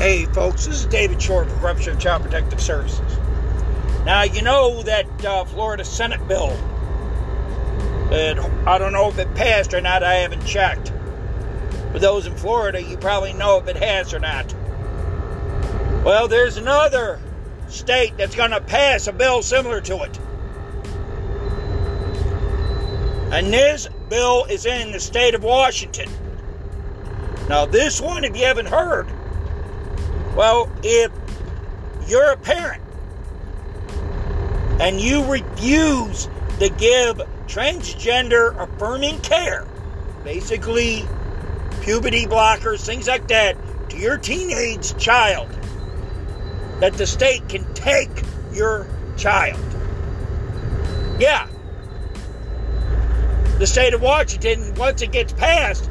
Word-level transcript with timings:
Hey, 0.00 0.24
folks, 0.24 0.64
this 0.64 0.76
is 0.76 0.86
David 0.86 1.20
Shore 1.20 1.44
for 1.44 1.54
Corruption 1.60 1.92
of 1.92 1.98
Child 1.98 2.22
Protective 2.22 2.58
Services. 2.58 3.18
Now, 4.06 4.22
you 4.22 4.40
know 4.40 4.82
that 4.84 5.26
uh, 5.26 5.44
Florida 5.44 5.84
Senate 5.84 6.26
bill. 6.26 6.58
It, 8.10 8.38
I 8.66 8.78
don't 8.78 8.94
know 8.94 9.10
if 9.10 9.18
it 9.18 9.34
passed 9.34 9.74
or 9.74 9.82
not, 9.82 10.02
I 10.02 10.14
haven't 10.14 10.46
checked. 10.46 10.90
For 11.92 11.98
those 11.98 12.26
in 12.26 12.34
Florida, 12.34 12.82
you 12.82 12.96
probably 12.96 13.34
know 13.34 13.58
if 13.58 13.68
it 13.68 13.76
has 13.76 14.14
or 14.14 14.20
not. 14.20 14.54
Well, 16.02 16.28
there's 16.28 16.56
another 16.56 17.20
state 17.68 18.16
that's 18.16 18.34
going 18.34 18.52
to 18.52 18.62
pass 18.62 19.06
a 19.06 19.12
bill 19.12 19.42
similar 19.42 19.82
to 19.82 20.04
it. 20.04 20.18
And 23.34 23.52
this 23.52 23.86
bill 24.08 24.46
is 24.46 24.64
in 24.64 24.92
the 24.92 25.00
state 25.00 25.34
of 25.34 25.44
Washington. 25.44 26.08
Now, 27.50 27.66
this 27.66 28.00
one, 28.00 28.24
if 28.24 28.34
you 28.34 28.46
haven't 28.46 28.68
heard, 28.68 29.06
well, 30.36 30.70
if 30.82 31.10
you're 32.06 32.32
a 32.32 32.36
parent 32.36 32.82
and 34.80 35.00
you 35.00 35.24
refuse 35.30 36.28
to 36.58 36.68
give 36.70 37.16
transgender 37.46 38.56
affirming 38.58 39.20
care, 39.20 39.66
basically 40.24 41.04
puberty 41.82 42.26
blockers, 42.26 42.84
things 42.84 43.08
like 43.08 43.28
that, 43.28 43.56
to 43.90 43.96
your 43.96 44.16
teenage 44.16 44.96
child, 44.98 45.48
that 46.80 46.94
the 46.94 47.06
state 47.06 47.48
can 47.48 47.72
take 47.74 48.10
your 48.52 48.86
child. 49.16 49.58
Yeah. 51.18 51.46
The 53.58 53.66
state 53.66 53.92
of 53.92 54.00
Washington, 54.00 54.74
once 54.76 55.02
it 55.02 55.12
gets 55.12 55.32
passed, 55.34 55.89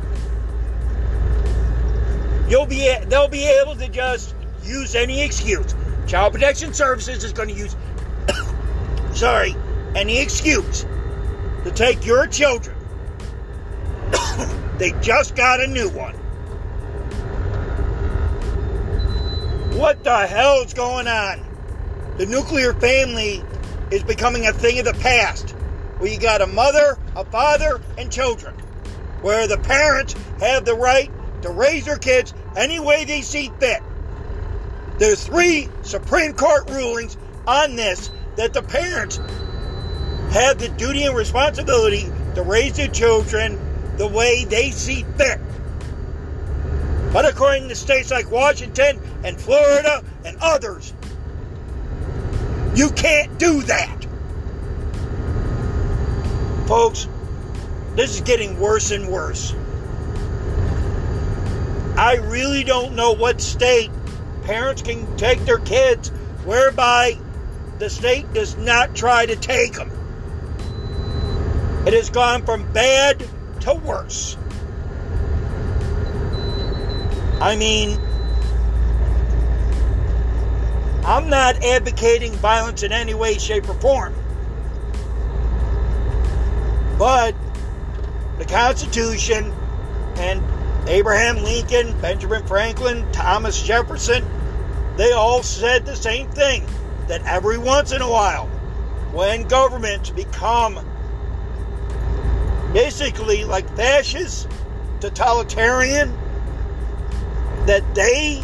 you'll 2.49 2.65
be 2.65 2.93
they'll 3.05 3.27
be 3.27 3.45
able 3.45 3.75
to 3.75 3.87
just 3.87 4.35
use 4.63 4.95
any 4.95 5.21
excuse. 5.21 5.75
Child 6.07 6.33
Protection 6.33 6.73
Services 6.73 7.23
is 7.23 7.31
going 7.31 7.49
to 7.49 7.55
use 7.55 7.75
sorry, 9.13 9.55
any 9.95 10.19
excuse 10.19 10.85
to 11.63 11.71
take 11.71 12.05
your 12.05 12.27
children. 12.27 12.75
they 14.77 14.91
just 15.01 15.35
got 15.35 15.59
a 15.59 15.67
new 15.67 15.89
one. 15.89 16.15
What 19.77 20.03
the 20.03 20.27
hell's 20.27 20.73
going 20.73 21.07
on? 21.07 21.45
The 22.17 22.25
nuclear 22.25 22.73
family 22.73 23.43
is 23.91 24.03
becoming 24.03 24.47
a 24.47 24.53
thing 24.53 24.79
of 24.79 24.85
the 24.85 24.93
past. 24.95 25.51
Where 25.99 26.11
you 26.11 26.19
got 26.19 26.41
a 26.41 26.47
mother, 26.47 26.97
a 27.15 27.23
father, 27.25 27.81
and 27.97 28.11
children. 28.11 28.55
Where 29.21 29.47
the 29.47 29.57
parents 29.57 30.15
have 30.39 30.65
the 30.65 30.75
right 30.75 31.11
to 31.41 31.49
raise 31.49 31.85
their 31.85 31.97
kids 31.97 32.33
any 32.59 32.79
way 32.79 33.05
they 33.05 33.21
see 33.21 33.49
fit. 33.59 33.81
There's 34.97 35.25
three 35.25 35.69
Supreme 35.81 36.33
Court 36.33 36.69
rulings 36.69 37.17
on 37.47 37.77
this 37.77 38.11
that 38.35 38.53
the 38.53 38.61
parents 38.61 39.17
have 40.31 40.59
the 40.59 40.69
duty 40.77 41.03
and 41.03 41.15
responsibility 41.15 42.11
to 42.35 42.43
raise 42.43 42.75
their 42.75 42.89
children 42.89 43.57
the 43.97 44.07
way 44.07 44.45
they 44.45 44.71
see 44.71 45.03
fit. 45.17 45.39
But 47.13 47.25
according 47.25 47.69
to 47.69 47.75
states 47.75 48.11
like 48.11 48.29
Washington 48.29 48.99
and 49.23 49.39
Florida 49.39 50.03
and 50.25 50.37
others, 50.41 50.93
you 52.75 52.91
can't 52.91 53.39
do 53.39 53.61
that. 53.63 54.05
Folks, 56.67 57.07
this 57.95 58.15
is 58.15 58.21
getting 58.21 58.59
worse 58.59 58.91
and 58.91 59.07
worse. 59.07 59.55
I 61.99 62.15
really 62.15 62.63
don't 62.63 62.95
know 62.95 63.11
what 63.11 63.41
state 63.41 63.91
parents 64.43 64.81
can 64.81 65.17
take 65.17 65.43
their 65.43 65.59
kids 65.59 66.07
whereby 66.45 67.17
the 67.77 67.89
state 67.89 68.33
does 68.33 68.55
not 68.55 68.95
try 68.95 69.25
to 69.25 69.35
take 69.35 69.73
them. 69.73 69.91
It 71.85 71.91
has 71.93 72.09
gone 72.09 72.45
from 72.45 72.71
bad 72.71 73.21
to 73.59 73.73
worse. 73.73 74.37
I 77.41 77.57
mean, 77.57 77.99
I'm 81.03 81.29
not 81.29 81.61
advocating 81.65 82.31
violence 82.35 82.81
in 82.81 82.93
any 82.93 83.13
way, 83.13 83.37
shape, 83.37 83.67
or 83.67 83.73
form. 83.73 84.15
But 86.97 87.35
the 88.37 88.45
Constitution 88.45 89.51
and 90.15 90.41
Abraham 90.89 91.43
Lincoln, 91.43 91.95
Benjamin 92.01 92.43
Franklin, 92.47 93.05
Thomas 93.11 93.61
Jefferson, 93.61 94.25
they 94.97 95.11
all 95.11 95.43
said 95.43 95.85
the 95.85 95.95
same 95.95 96.27
thing 96.31 96.65
that 97.07 97.21
every 97.25 97.59
once 97.59 97.91
in 97.91 98.01
a 98.01 98.09
while, 98.09 98.47
when 99.13 99.47
governments 99.47 100.09
become 100.09 100.83
basically 102.73 103.45
like 103.45 103.69
fascist, 103.75 104.49
totalitarian, 104.99 106.11
that 107.67 107.83
they 107.93 108.41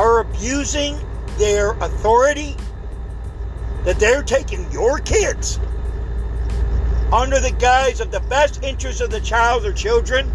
are 0.00 0.18
abusing 0.18 0.98
their 1.38 1.74
authority, 1.74 2.56
that 3.84 4.00
they're 4.00 4.24
taking 4.24 4.68
your 4.72 4.98
kids 4.98 5.60
under 7.12 7.38
the 7.38 7.52
guise 7.52 8.00
of 8.00 8.10
the 8.10 8.18
best 8.18 8.64
interest 8.64 9.00
of 9.00 9.10
the 9.10 9.20
child 9.20 9.64
or 9.64 9.72
children 9.72 10.28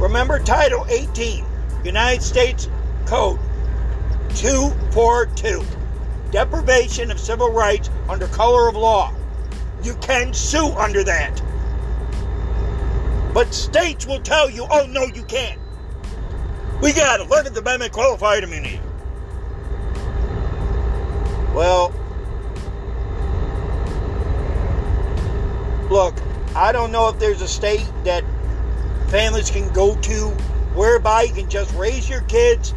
Remember 0.00 0.38
Title 0.38 0.86
18, 0.88 1.44
United 1.84 2.22
States 2.22 2.70
Code 3.04 3.38
242, 4.34 5.62
deprivation 6.30 7.10
of 7.10 7.20
civil 7.20 7.52
rights 7.52 7.90
under 8.08 8.26
color 8.28 8.66
of 8.66 8.76
law. 8.76 9.12
You 9.82 9.94
can 9.96 10.32
sue 10.32 10.72
under 10.72 11.04
that. 11.04 11.42
But 13.34 13.52
states 13.52 14.06
will 14.06 14.20
tell 14.20 14.48
you, 14.48 14.66
oh 14.70 14.86
no, 14.86 15.04
you 15.04 15.22
can't. 15.24 15.60
We 16.80 16.94
got 16.94 17.20
11th 17.20 17.58
Amendment 17.58 17.92
qualified 17.92 18.42
immunity. 18.42 18.80
Well, 21.54 21.92
look, 25.90 26.14
I 26.56 26.72
don't 26.72 26.90
know 26.90 27.08
if 27.08 27.18
there's 27.18 27.42
a 27.42 27.48
state 27.48 27.86
that 28.04 28.24
families 29.10 29.50
can 29.50 29.72
go 29.72 29.96
to 29.96 30.28
whereby 30.74 31.22
you 31.22 31.34
can 31.34 31.50
just 31.50 31.74
raise 31.74 32.08
your 32.08 32.20
kids 32.22 32.72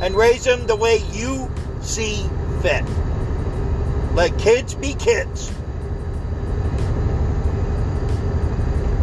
and 0.00 0.14
raise 0.16 0.44
them 0.44 0.66
the 0.66 0.74
way 0.74 0.98
you 1.12 1.50
see 1.80 2.28
fit. 2.60 2.84
Let 4.14 4.36
kids 4.38 4.74
be 4.74 4.94
kids. 4.94 5.52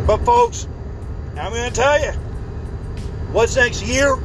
But, 0.06 0.18
folks, 0.26 0.68
I'm 1.38 1.54
going 1.54 1.72
to 1.72 1.76
tell 1.76 2.00
you 2.00 2.12
what's 3.32 3.56
next 3.56 3.82
year? 3.84 4.18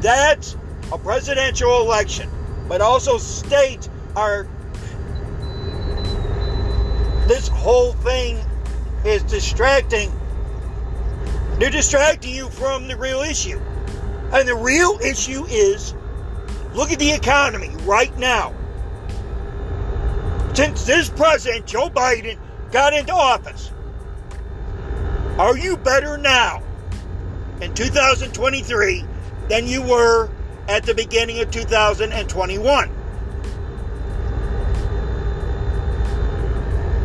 That's 0.00 0.56
a 0.90 0.96
presidential 0.96 1.82
election. 1.82 2.30
But 2.68 2.80
also, 2.80 3.18
state 3.18 3.88
are. 4.16 4.48
This 7.26 7.48
whole 7.48 7.92
thing 7.92 8.38
is 9.04 9.22
distracting 9.24 10.10
they're 11.58 11.70
distracting 11.70 12.34
you 12.34 12.48
from 12.50 12.88
the 12.88 12.96
real 12.96 13.20
issue. 13.20 13.60
And 14.32 14.46
the 14.46 14.54
real 14.54 14.98
issue 15.02 15.44
is 15.46 15.94
look 16.74 16.92
at 16.92 16.98
the 16.98 17.10
economy 17.12 17.74
right 17.84 18.16
now. 18.18 18.54
Since 20.54 20.84
this 20.84 21.08
president, 21.08 21.66
Joe 21.66 21.88
Biden, 21.88 22.38
got 22.70 22.92
into 22.92 23.12
office, 23.12 23.72
are 25.38 25.56
you 25.56 25.76
better 25.76 26.18
now 26.18 26.62
in 27.60 27.74
2023 27.74 29.04
than 29.48 29.66
you 29.66 29.82
were 29.82 30.28
at 30.68 30.84
the 30.84 30.94
beginning 30.94 31.40
of 31.40 31.50
2021? 31.50 32.88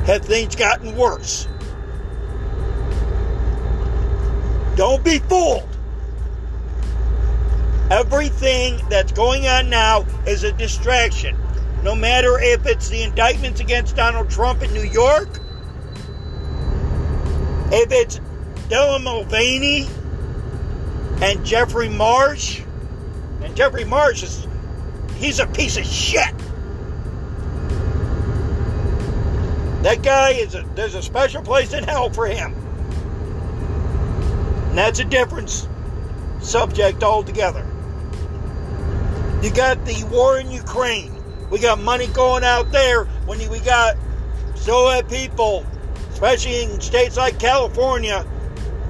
Have 0.05 0.25
things 0.25 0.55
gotten 0.55 0.95
worse? 0.97 1.47
Don't 4.75 5.03
be 5.03 5.19
fooled. 5.19 5.69
Everything 7.91 8.79
that's 8.89 9.11
going 9.11 9.45
on 9.45 9.69
now 9.69 10.05
is 10.25 10.43
a 10.43 10.51
distraction. 10.53 11.37
No 11.83 11.95
matter 11.95 12.39
if 12.39 12.65
it's 12.65 12.89
the 12.89 13.03
indictments 13.03 13.59
against 13.59 13.95
Donald 13.95 14.29
Trump 14.29 14.63
in 14.63 14.73
New 14.73 14.83
York, 14.83 15.29
if 17.71 17.91
it's 17.91 18.19
Dylan 18.69 19.03
Mulvaney 19.03 19.87
and 21.21 21.45
Jeffrey 21.45 21.89
Marsh, 21.89 22.61
and 23.43 23.55
Jeffrey 23.55 23.83
Marsh 23.83 24.23
is 24.23 24.47
he's 25.15 25.39
a 25.39 25.47
piece 25.47 25.77
of 25.77 25.85
shit. 25.85 26.33
That 29.83 30.01
guy 30.01 30.31
is 30.31 30.55
a 30.55 30.63
there's 30.75 30.95
a 30.95 31.01
special 31.01 31.43
place 31.43 31.73
in 31.73 31.83
hell 31.83 32.09
for 32.09 32.25
him. 32.25 32.55
And 34.73 34.79
that's 34.79 34.97
a 34.97 35.05
different 35.05 35.67
subject 36.39 37.03
altogether. 37.03 37.63
You 39.43 39.51
got 39.53 39.85
the 39.85 40.03
war 40.11 40.39
in 40.39 40.49
Ukraine. 40.49 41.13
We 41.51 41.59
got 41.59 41.79
money 41.79 42.07
going 42.07 42.43
out 42.43 42.71
there 42.71 43.03
when 43.27 43.37
we 43.51 43.59
got 43.59 43.95
still 44.55 44.89
have 44.89 45.07
people, 45.07 45.63
especially 46.09 46.63
in 46.63 46.81
states 46.81 47.17
like 47.17 47.37
California, 47.37 48.23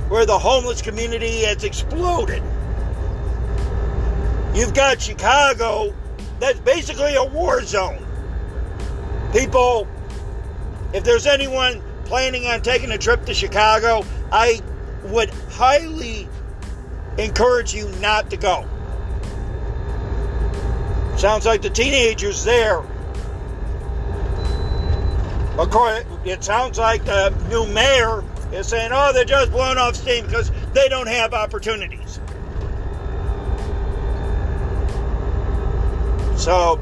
where 0.08 0.26
the 0.26 0.40
homeless 0.40 0.82
community 0.82 1.42
has 1.42 1.66
exploded. 1.66 2.42
You've 4.56 4.74
got 4.74 5.02
Chicago, 5.02 5.94
that's 6.40 6.62
basically 6.62 7.16
a 7.16 7.26
war 7.26 7.62
zone. 7.62 8.08
People, 9.34 9.86
if 10.94 11.04
there's 11.04 11.28
anyone 11.28 11.84
planning 12.06 12.46
on 12.46 12.62
taking 12.62 12.92
a 12.92 12.98
trip 12.98 13.26
to 13.26 13.34
Chicago, 13.34 14.06
I 14.32 14.62
would 15.06 15.30
highly 15.52 16.28
encourage 17.18 17.74
you 17.74 17.88
not 18.00 18.30
to 18.30 18.38
go. 18.38 18.66
Sounds 21.18 21.46
like 21.46 21.62
the 21.62 21.70
teenagers 21.70 22.44
there. 22.44 22.84
Course, 25.56 26.04
it 26.26 26.44
sounds 26.44 26.78
like 26.78 27.06
the 27.06 27.30
new 27.50 27.66
mayor 27.68 28.24
is 28.52 28.68
saying, 28.68 28.92
oh, 28.94 29.14
they're 29.14 29.24
just 29.24 29.52
blowing 29.52 29.78
off 29.78 29.96
steam 29.96 30.26
because 30.26 30.52
they 30.74 30.90
don't 30.90 31.08
have 31.08 31.34
opportunities. 31.34 32.20
So, 36.36 36.80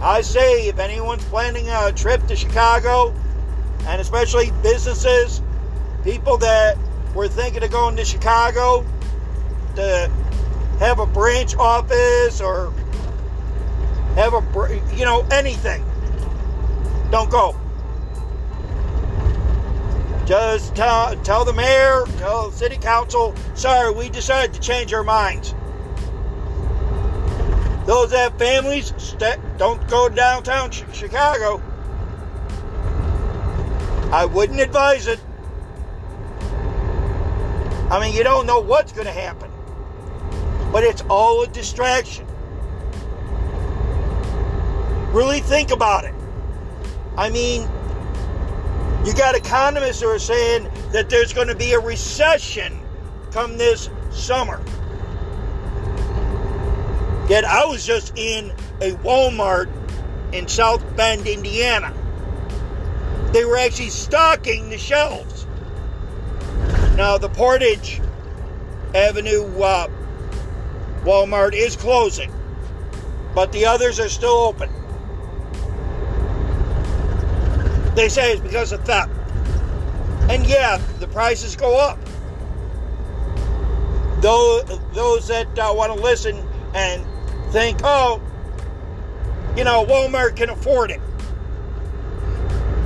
I 0.00 0.22
say 0.22 0.68
if 0.68 0.78
anyone's 0.78 1.24
planning 1.24 1.68
a 1.68 1.92
trip 1.92 2.26
to 2.26 2.36
Chicago, 2.36 3.14
and 3.86 4.00
especially 4.00 4.50
businesses, 4.62 5.40
people 6.02 6.38
that 6.38 6.76
were 7.14 7.28
thinking 7.28 7.62
of 7.62 7.70
going 7.70 7.96
to 7.96 8.04
Chicago 8.04 8.86
to 9.76 10.10
have 10.78 10.98
a 10.98 11.06
branch 11.06 11.54
office 11.56 12.40
or 12.40 12.72
have 14.14 14.34
a, 14.34 14.82
you 14.94 15.04
know, 15.04 15.26
anything, 15.30 15.84
don't 17.10 17.30
go. 17.30 17.56
Just 20.26 20.74
tell, 20.74 21.16
tell 21.22 21.44
the 21.44 21.52
mayor, 21.52 22.04
tell 22.18 22.50
the 22.50 22.56
city 22.56 22.76
council, 22.76 23.34
sorry, 23.54 23.92
we 23.92 24.08
decided 24.08 24.54
to 24.54 24.60
change 24.60 24.92
our 24.92 25.02
minds. 25.02 25.54
Those 27.86 28.10
that 28.10 28.30
have 28.30 28.38
families, 28.38 28.92
don't 29.58 29.88
go 29.88 30.08
downtown 30.08 30.70
Chicago. 30.70 31.60
I 34.12 34.24
wouldn't 34.24 34.60
advise 34.60 35.08
it. 35.08 35.18
I 37.92 38.00
mean, 38.00 38.16
you 38.16 38.24
don't 38.24 38.46
know 38.46 38.58
what's 38.58 38.90
going 38.90 39.06
to 39.06 39.12
happen. 39.12 39.50
But 40.72 40.82
it's 40.82 41.02
all 41.10 41.42
a 41.42 41.46
distraction. 41.46 42.26
Really 45.12 45.40
think 45.40 45.70
about 45.70 46.04
it. 46.04 46.14
I 47.18 47.28
mean, 47.28 47.68
you 49.04 49.12
got 49.12 49.34
economists 49.34 50.00
who 50.00 50.08
are 50.08 50.18
saying 50.18 50.70
that 50.92 51.10
there's 51.10 51.34
going 51.34 51.48
to 51.48 51.54
be 51.54 51.74
a 51.74 51.78
recession 51.80 52.80
come 53.30 53.58
this 53.58 53.90
summer. 54.10 54.62
Yet 57.28 57.44
I 57.44 57.66
was 57.66 57.84
just 57.84 58.16
in 58.16 58.52
a 58.80 58.92
Walmart 59.02 59.68
in 60.32 60.48
South 60.48 60.82
Bend, 60.96 61.26
Indiana. 61.26 61.92
They 63.34 63.44
were 63.44 63.58
actually 63.58 63.90
stocking 63.90 64.70
the 64.70 64.78
shelves. 64.78 65.31
Now, 66.96 67.16
the 67.16 67.28
Portage 67.28 68.00
Avenue 68.94 69.44
uh, 69.62 69.88
Walmart 71.04 71.54
is 71.54 71.74
closing, 71.74 72.30
but 73.34 73.50
the 73.50 73.64
others 73.64 73.98
are 73.98 74.10
still 74.10 74.28
open. 74.28 74.70
They 77.94 78.08
say 78.08 78.32
it's 78.32 78.42
because 78.42 78.72
of 78.72 78.84
theft. 78.84 79.10
And 80.30 80.46
yeah, 80.46 80.78
the 81.00 81.08
prices 81.08 81.56
go 81.56 81.78
up. 81.78 81.98
Those, 84.20 84.64
those 84.92 85.28
that 85.28 85.58
uh, 85.58 85.72
want 85.74 85.94
to 85.94 86.00
listen 86.00 86.46
and 86.74 87.04
think, 87.52 87.80
oh, 87.84 88.22
you 89.56 89.64
know, 89.64 89.84
Walmart 89.84 90.36
can 90.36 90.50
afford 90.50 90.90
it. 90.90 91.00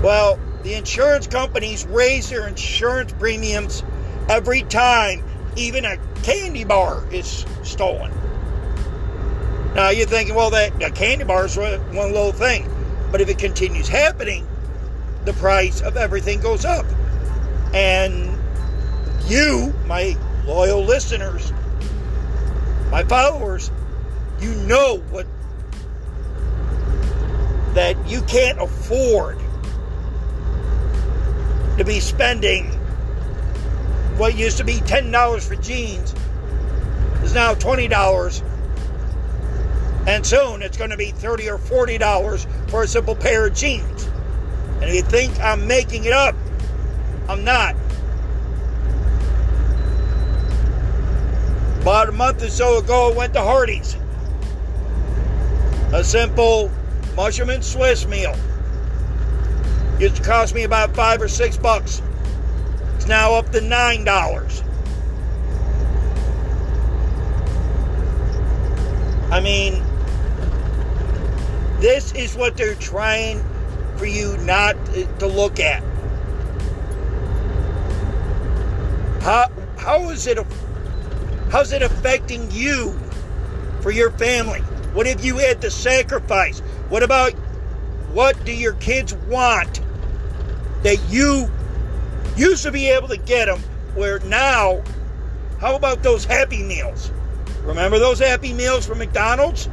Well, 0.03 0.39
the 0.63 0.75
insurance 0.75 1.27
companies 1.27 1.87
raise 1.87 2.31
their 2.31 2.49
insurance 2.49 3.13
premiums 3.13 3.83
every 4.29 4.63
time 4.63 5.23
even 5.57 5.85
a 5.85 5.97
candy 6.23 6.65
bar 6.65 7.05
is 7.13 7.47
stolen. 7.63 8.13
Now 9.75 9.91
you're 9.91 10.07
thinking, 10.07 10.35
well, 10.35 10.51
that 10.51 10.83
a 10.83 10.91
candy 10.91 11.25
bar 11.25 11.47
is 11.47 11.57
one 11.57 12.13
little 12.13 12.33
thing, 12.33 12.71
but 13.11 13.21
if 13.21 13.29
it 13.29 13.39
continues 13.39 13.89
happening, 13.89 14.47
the 15.25 15.33
price 15.35 15.81
of 15.81 15.97
everything 15.97 16.41
goes 16.41 16.65
up. 16.65 16.87
And 17.75 18.39
you, 19.27 19.75
my 19.87 20.17
loyal 20.47 20.85
listeners, 20.85 21.53
my 22.91 23.05
followers, 23.05 23.71
you 24.41 24.55
know 24.55 24.99
what 25.11 25.27
that 27.75 27.97
you 28.09 28.23
can't 28.23 28.59
afford 28.61 29.39
to 31.77 31.85
be 31.85 32.01
spending 32.01 32.76
what 34.17 34.37
used 34.37 34.57
to 34.57 34.65
be 34.65 34.75
$10 34.75 35.47
for 35.47 35.57
jeans 35.57 36.15
is 37.23 37.35
now 37.35 37.55
$20 37.55 38.43
and 40.07 40.25
soon 40.25 40.63
it's 40.63 40.77
going 40.77 40.91
to 40.91 40.97
be 40.97 41.11
30 41.11 41.51
or 41.51 41.59
40 41.59 41.99
dollars 41.99 42.47
for 42.69 42.85
a 42.85 42.89
simple 42.89 43.15
pair 43.15 43.47
of 43.47 43.55
jeans. 43.55 44.09
And 44.81 44.85
if 44.85 44.95
you 44.95 45.03
think 45.03 45.39
i'm 45.41 45.67
making 45.67 46.05
it 46.05 46.13
up? 46.13 46.35
I'm 47.29 47.45
not. 47.45 47.75
About 51.83 52.09
a 52.09 52.13
month 52.13 52.43
or 52.43 52.49
so 52.49 52.79
ago 52.79 53.13
i 53.13 53.17
went 53.17 53.35
to 53.35 53.43
hardee's. 53.43 53.97
A 55.93 56.03
simple 56.05 56.71
mushroom 57.17 57.51
and 57.51 57.65
swiss 57.65 58.07
meal. 58.07 58.35
Used 59.99 60.17
to 60.17 60.23
cost 60.23 60.55
me 60.55 60.65
about 60.65 60.95
five 60.95 61.21
or 61.21 61.29
six 61.29 61.57
bucks 61.57 62.01
now 63.07 63.35
up 63.35 63.51
to 63.51 63.61
nine 63.61 64.05
dollars 64.05 64.63
I 69.31 69.41
mean, 69.41 69.83
this 71.81 72.13
is 72.13 72.37
what 72.37 72.57
they're 72.57 72.77
trying 72.77 73.45
for 73.97 74.07
you 74.07 74.37
not 74.39 74.77
to 75.19 75.27
look 75.27 75.59
at. 75.59 75.83
How 79.23 79.51
how 79.77 80.11
is 80.11 80.27
it 80.27 80.39
how's 81.51 81.73
it 81.73 81.83
affecting 81.83 82.51
you 82.53 82.99
for 83.81 83.91
your 83.91 84.11
family? 84.13 84.61
What 84.95 85.07
have 85.07 85.25
you 85.25 85.39
had 85.39 85.61
to 85.63 85.71
sacrifice? 85.71 86.61
What 86.89 87.03
about 87.03 87.33
what 88.13 88.43
do 88.45 88.53
your 88.53 88.75
kids 88.75 89.13
want 89.29 89.81
that 90.83 90.99
you 91.11 91.51
used 92.37 92.63
to 92.65 92.71
be 92.71 92.89
able 92.89 93.09
to 93.09 93.17
get 93.17 93.47
them 93.47 93.61
where 93.95 94.19
now 94.21 94.83
how 95.61 95.75
about 95.75 96.03
those 96.03 96.25
happy 96.25 96.63
meals? 96.63 97.11
Remember 97.63 97.99
those 97.99 98.19
happy 98.19 98.53
meals 98.53 98.87
from 98.87 98.99
McDonald's? 98.99 99.69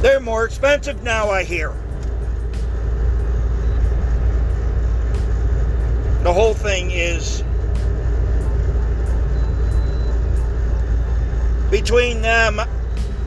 They're 0.00 0.20
more 0.20 0.46
expensive 0.46 1.02
now, 1.02 1.28
I 1.28 1.44
hear. 1.44 1.74
The 6.22 6.32
whole 6.32 6.54
thing 6.54 6.90
is 6.90 7.42
between 11.70 12.22
them 12.22 12.60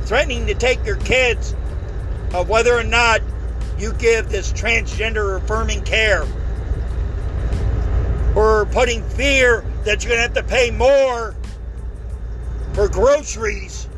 threatening 0.05 0.47
to 0.47 0.55
take 0.55 0.83
your 0.85 0.97
kids 0.97 1.55
of 2.33 2.49
whether 2.49 2.75
or 2.75 2.83
not 2.83 3.21
you 3.83 3.91
give 3.95 4.29
this 4.29 4.53
transgender 4.53 5.35
affirming 5.35 5.81
care 5.83 6.25
or 8.33 8.65
putting 8.67 9.03
fear 9.09 9.65
that 9.83 10.01
you're 10.01 10.15
going 10.15 10.17
to 10.17 10.21
have 10.21 10.33
to 10.33 10.43
pay 10.43 10.71
more 10.71 11.35
for 12.71 12.87
groceries 12.87 13.89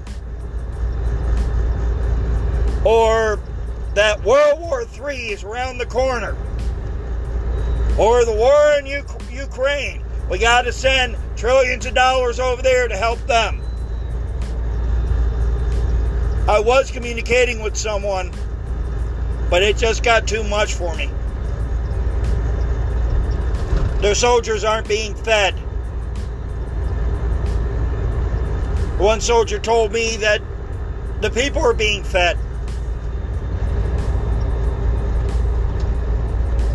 or 2.84 3.40
that 3.94 4.22
World 4.24 4.60
War 4.60 4.82
III 4.82 5.18
is 5.18 5.44
around 5.44 5.78
the 5.78 5.86
corner 5.86 6.36
or 8.00 8.26
the 8.26 8.34
war 8.34 8.80
in 8.80 8.88
U- 8.88 9.06
Ukraine. 9.30 10.04
We 10.32 10.40
got 10.40 10.64
to 10.64 10.74
send 10.74 11.16
trillions 11.38 11.86
of 11.86 11.94
dollars 11.94 12.40
over 12.40 12.64
there 12.64 12.88
to 12.88 12.98
help 12.98 13.20
them. 13.28 13.62
I 16.48 16.60
was 16.60 16.90
communicating 16.90 17.62
with 17.62 17.78
someone, 17.78 18.32
but 19.50 19.64
it 19.64 19.78
just 19.78 20.04
got 20.04 20.28
too 20.28 20.44
much 20.44 20.74
for 20.74 20.96
me. 20.96 21.10
Their 24.02 24.16
soldiers 24.16 24.64
aren't 24.64 24.88
being 24.88 25.16
fed. 25.16 25.54
One 29.00 29.20
soldier 29.20 29.60
told 29.60 29.92
me 29.92 30.16
that 30.18 30.42
the 31.22 31.30
people 31.30 31.62
are 31.62 31.74
being 31.74 32.04
fed. 32.04 32.38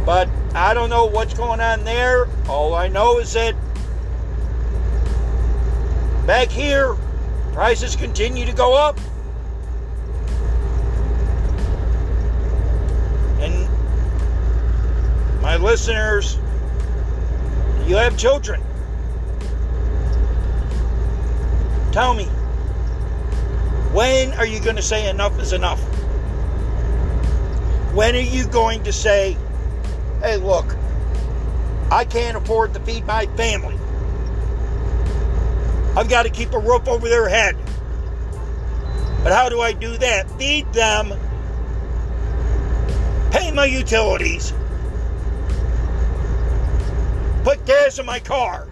But 0.04 0.28
I 0.54 0.74
don't 0.74 0.90
know 0.90 1.06
what's 1.06 1.34
going 1.34 1.60
on 1.60 1.84
there. 1.84 2.26
All 2.48 2.74
I 2.74 2.88
know 2.88 3.18
is 3.20 3.32
that 3.34 3.54
back 6.26 6.48
here, 6.48 6.96
prices 7.52 7.94
continue 7.96 8.44
to 8.44 8.52
go 8.52 8.74
up. 8.74 8.98
And 13.40 13.68
my 15.50 15.57
listeners, 15.57 16.38
you 17.85 17.97
have 17.97 18.16
children. 18.16 18.62
Tell 21.90 22.14
me, 22.14 22.26
when 23.92 24.33
are 24.35 24.47
you 24.47 24.61
going 24.61 24.76
to 24.76 24.83
say 24.83 25.11
enough 25.11 25.40
is 25.40 25.52
enough? 25.52 25.80
When 27.92 28.14
are 28.14 28.21
you 28.21 28.47
going 28.47 28.85
to 28.85 28.92
say, 28.92 29.37
hey, 30.21 30.37
look, 30.37 30.76
I 31.90 32.04
can't 32.04 32.37
afford 32.37 32.73
to 32.75 32.80
feed 32.83 33.04
my 33.04 33.26
family. 33.37 33.76
I've 35.97 36.09
got 36.09 36.26
to 36.26 36.30
keep 36.30 36.52
a 36.52 36.61
roof 36.61 36.87
over 36.87 37.09
their 37.09 37.28
head. 37.28 37.57
But 39.25 39.33
how 39.33 39.49
do 39.49 39.61
I 39.61 39.73
do 39.73 39.99
that? 39.99 40.30
Feed 40.38 40.73
them, 40.73 41.12
pay 43.33 43.50
my 43.50 43.64
utilities, 43.64 44.52
put 47.42 47.64
gas 47.66 47.99
in 47.99 48.06
my 48.06 48.20
car. 48.20 48.68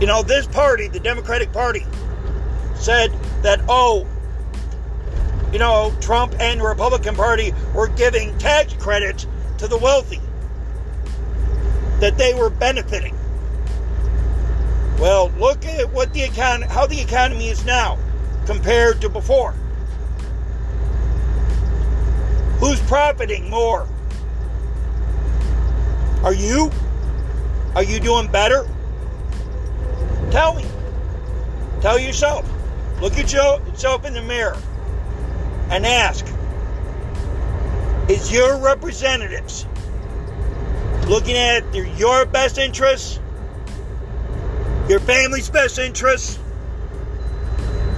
You 0.00 0.06
know, 0.06 0.22
this 0.22 0.46
party, 0.46 0.88
the 0.88 1.00
Democratic 1.00 1.52
Party, 1.52 1.84
said 2.74 3.12
that, 3.42 3.60
oh, 3.68 4.06
you 5.52 5.58
know, 5.58 5.94
Trump 6.00 6.34
and 6.40 6.60
the 6.60 6.64
Republican 6.64 7.14
Party 7.14 7.52
were 7.74 7.88
giving 7.88 8.36
tax 8.38 8.72
credits 8.74 9.26
to 9.58 9.68
the 9.68 9.76
wealthy, 9.76 10.20
that 12.00 12.16
they 12.16 12.32
were 12.32 12.48
benefiting. 12.48 13.14
Well, 14.98 15.30
look 15.38 15.66
at 15.66 15.92
what 15.92 16.12
the 16.14 16.20
econ- 16.20 16.66
how 16.66 16.86
the 16.86 17.00
economy 17.00 17.48
is 17.48 17.64
now 17.64 17.98
compared 18.46 19.00
to 19.02 19.08
before. 19.08 19.54
Who's 22.60 22.78
profiting 22.80 23.48
more? 23.48 23.88
Are 26.22 26.34
you? 26.34 26.70
Are 27.74 27.82
you 27.82 27.98
doing 28.00 28.30
better? 28.30 28.68
Tell 30.30 30.54
me. 30.54 30.66
Tell 31.80 31.98
yourself. 31.98 32.46
Look 33.00 33.16
at 33.16 33.32
yourself 33.32 34.04
in 34.04 34.12
the 34.12 34.20
mirror 34.20 34.58
and 35.70 35.86
ask 35.86 36.26
Is 38.10 38.30
your 38.30 38.58
representatives 38.58 39.64
looking 41.06 41.36
at 41.38 41.64
your 41.74 42.26
best 42.26 42.58
interests, 42.58 43.18
your 44.86 45.00
family's 45.00 45.48
best 45.48 45.78
interests, 45.78 46.38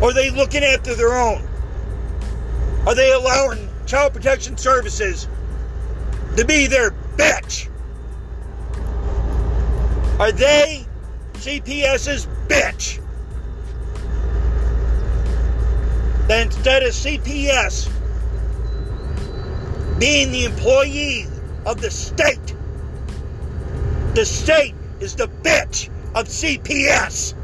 or 0.01 0.11
are 0.11 0.13
they 0.13 0.31
looking 0.31 0.63
after 0.63 0.95
their 0.95 1.15
own? 1.15 1.49
Are 2.87 2.95
they 2.95 3.11
allowing 3.13 3.72
child 3.93 4.13
protection 4.13 4.57
services 4.57 5.29
to 6.37 6.45
be 6.45 6.67
their 6.67 6.93
bitch? 7.17 7.69
Are 10.19 10.33
they 10.33 10.87
CPS's 11.43 12.29
bitch. 12.47 13.01
That 16.29 16.47
instead 16.47 16.85
of 16.85 16.91
CPS 16.91 17.91
being 19.99 20.31
the 20.31 20.45
employee 20.45 21.27
of 21.67 21.81
the 21.81 21.91
state, 21.91 22.55
the 24.15 24.25
state 24.25 24.77
is 25.01 25.17
the 25.17 25.27
bitch 25.27 25.89
of 26.15 26.29
CPS. 26.29 27.35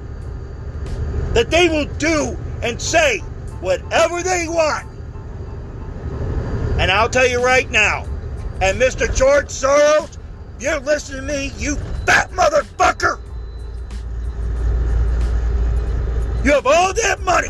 That 1.35 1.51
they 1.51 1.69
will 1.69 1.87
do 1.97 2.39
and 2.63 2.81
say 2.81 3.19
whatever 3.61 4.23
they 4.23 4.47
want. 4.47 4.87
And 6.79 6.93
I'll 6.93 7.09
tell 7.09 7.27
you 7.27 7.45
right 7.45 7.69
now, 7.71 8.05
and 8.61 8.81
Mr. 8.81 9.15
George 9.15 9.47
Soros, 9.47 10.17
you're 10.61 10.79
listening 10.81 11.27
to 11.27 11.27
me, 11.27 11.53
you 11.59 11.75
fat 12.07 12.31
motherfucker. 12.31 13.21
You 16.45 16.53
have 16.53 16.67
all 16.67 16.93
that 16.95 17.21
money 17.23 17.49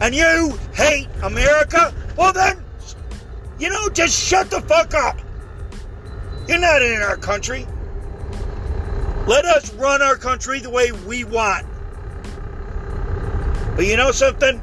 and 0.00 0.14
you 0.14 0.58
hate 0.74 1.08
America? 1.22 1.94
Well, 2.16 2.32
then, 2.32 2.62
you 3.58 3.68
know, 3.68 3.88
just 3.90 4.18
shut 4.18 4.50
the 4.50 4.60
fuck 4.62 4.94
up. 4.94 5.18
You're 6.48 6.58
not 6.58 6.82
in 6.82 7.02
our 7.02 7.16
country. 7.16 7.66
Let 9.26 9.44
us 9.44 9.74
run 9.74 10.02
our 10.02 10.16
country 10.16 10.60
the 10.60 10.70
way 10.70 10.92
we 10.92 11.24
want. 11.24 11.66
But 13.76 13.86
you 13.86 13.96
know 13.96 14.12
something? 14.12 14.62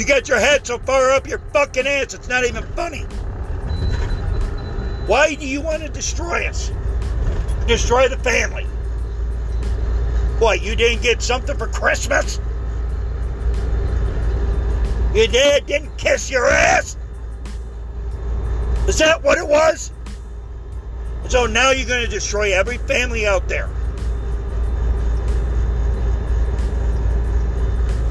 You 0.00 0.06
got 0.06 0.28
your 0.28 0.38
head 0.38 0.66
so 0.66 0.78
far 0.78 1.10
up 1.10 1.28
your 1.28 1.40
fucking 1.52 1.86
ass, 1.86 2.14
it's 2.14 2.26
not 2.26 2.46
even 2.46 2.64
funny. 2.68 3.02
Why 5.06 5.34
do 5.34 5.46
you 5.46 5.60
want 5.60 5.82
to 5.82 5.90
destroy 5.90 6.46
us? 6.46 6.72
Destroy 7.66 8.08
the 8.08 8.16
family. 8.16 8.64
What, 10.38 10.62
you 10.62 10.74
didn't 10.74 11.02
get 11.02 11.20
something 11.20 11.54
for 11.54 11.66
Christmas? 11.66 12.40
Your 15.14 15.26
dad 15.26 15.66
didn't 15.66 15.94
kiss 15.98 16.30
your 16.30 16.48
ass? 16.48 16.96
Is 18.88 18.96
that 19.00 19.22
what 19.22 19.36
it 19.36 19.46
was? 19.46 19.92
So 21.28 21.44
now 21.44 21.72
you're 21.72 21.86
going 21.86 22.06
to 22.06 22.10
destroy 22.10 22.54
every 22.54 22.78
family 22.78 23.26
out 23.26 23.48
there. 23.48 23.68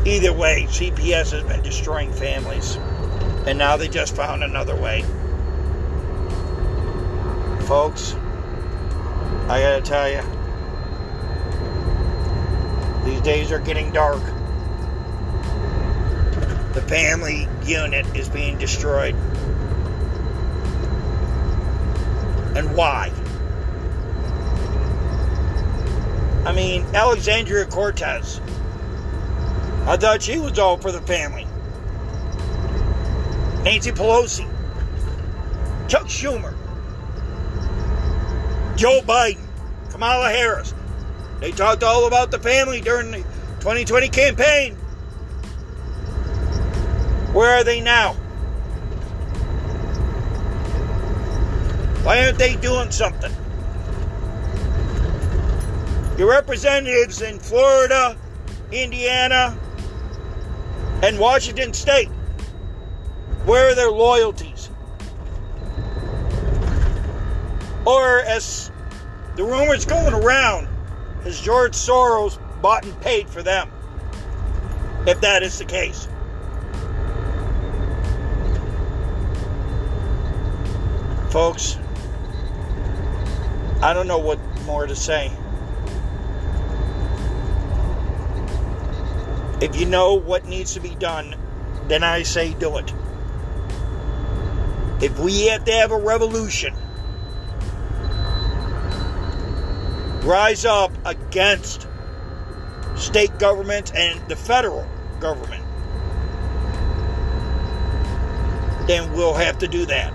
Either 0.05 0.31
way, 0.31 0.65
CPS 0.69 1.31
has 1.31 1.43
been 1.43 1.61
destroying 1.61 2.11
families. 2.13 2.77
And 3.45 3.57
now 3.57 3.77
they 3.77 3.87
just 3.87 4.15
found 4.15 4.43
another 4.43 4.75
way. 4.75 5.03
Folks, 7.67 8.15
I 9.47 9.61
gotta 9.61 9.81
tell 9.81 10.09
you, 10.09 10.21
these 13.05 13.21
days 13.21 13.51
are 13.51 13.59
getting 13.59 13.91
dark. 13.91 14.21
The 16.73 16.81
family 16.87 17.47
unit 17.65 18.05
is 18.15 18.29
being 18.29 18.57
destroyed. 18.57 19.15
And 22.55 22.75
why? 22.75 23.11
I 26.45 26.53
mean, 26.53 26.83
Alexandria 26.93 27.65
Cortez. 27.65 28.39
I 29.89 29.97
thought 29.97 30.21
she 30.21 30.37
was 30.37 30.59
all 30.59 30.77
for 30.77 30.91
the 30.91 31.01
family. 31.01 31.47
Nancy 33.63 33.91
Pelosi. 33.91 34.47
Chuck 35.89 36.05
Schumer. 36.05 36.53
Joe 38.77 39.01
Biden. 39.01 39.43
Kamala 39.89 40.29
Harris. 40.29 40.75
They 41.39 41.49
talked 41.49 41.81
all 41.81 42.05
about 42.05 42.29
the 42.29 42.37
family 42.37 42.81
during 42.81 43.09
the 43.09 43.17
2020 43.61 44.09
campaign. 44.09 44.75
Where 47.33 47.55
are 47.55 47.63
they 47.63 47.81
now? 47.81 48.13
Why 52.03 52.25
aren't 52.25 52.37
they 52.37 52.57
doing 52.57 52.91
something? 52.91 53.31
Your 56.19 56.29
representatives 56.29 57.23
in 57.23 57.39
Florida, 57.39 58.15
Indiana, 58.71 59.57
and 61.01 61.17
Washington 61.17 61.73
State, 61.73 62.09
where 63.45 63.69
are 63.69 63.75
their 63.75 63.91
loyalties? 63.91 64.69
Or, 67.85 68.19
as 68.21 68.71
the 69.35 69.43
rumors 69.43 69.85
going 69.85 70.13
around, 70.13 70.67
has 71.23 71.39
George 71.39 71.73
Soros 71.73 72.37
bought 72.61 72.83
and 72.83 73.01
paid 73.01 73.29
for 73.29 73.41
them? 73.41 73.69
If 75.07 75.21
that 75.21 75.43
is 75.43 75.57
the 75.57 75.65
case. 75.65 76.07
Folks, 81.31 81.77
I 83.81 83.93
don't 83.93 84.07
know 84.07 84.17
what 84.17 84.39
more 84.65 84.85
to 84.85 84.95
say. 84.95 85.31
If 89.61 89.75
you 89.77 89.85
know 89.85 90.13
what 90.13 90.45
needs 90.45 90.73
to 90.75 90.79
be 90.79 90.95
done, 90.95 91.35
then 91.89 92.01
I 92.01 92.23
say 92.23 92.53
do 92.53 92.77
it. 92.77 92.93
If 95.01 95.19
we 95.19 95.47
have 95.47 95.65
to 95.65 95.71
have 95.73 95.91
a 95.91 95.97
revolution, 95.97 96.73
rise 100.21 100.63
up 100.63 100.91
against 101.05 101.87
state 102.95 103.37
government 103.37 103.93
and 103.93 104.25
the 104.29 104.37
federal 104.37 104.87
government, 105.19 105.65
then 108.87 109.11
we'll 109.11 109.33
have 109.33 109.57
to 109.59 109.67
do 109.67 109.85
that. 109.87 110.13